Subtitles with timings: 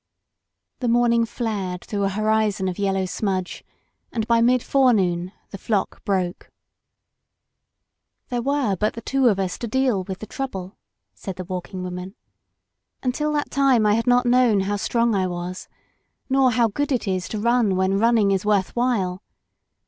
[0.79, 3.63] The morning flared through a horizon of yel low smudge,
[4.11, 6.49] and by mid forenoon the flock broke.
[8.29, 10.71] 'There were but the two of us to deal with 202 THE WALKING WOMAN the
[10.71, 10.77] trouble/'
[11.13, 12.15] said the Walking Woman.
[13.03, 15.67] ''Until that time I had not known how strong I was,
[16.29, 19.21] nor how good it is to run when nmning is worth while.